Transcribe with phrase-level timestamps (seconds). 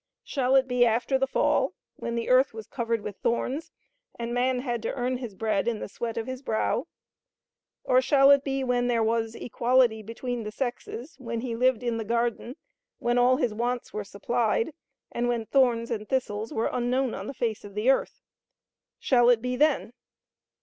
[0.23, 3.71] Shall it be after the fall, when the earth was covered with thorns,
[4.17, 6.87] and man had to earn his bread in the sweat of his brow?
[7.83, 11.97] Or shall it be when there was equality between the sexes, when he lived in
[11.97, 12.55] the garden,
[12.97, 14.73] when all his wants were supplied,
[15.11, 18.23] and when thorns and thistles were unknown on the face of the earth?
[18.97, 19.93] Shall it be then?